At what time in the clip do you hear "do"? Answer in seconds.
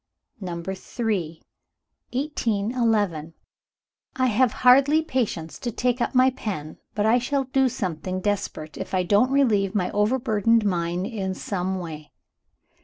7.43-7.69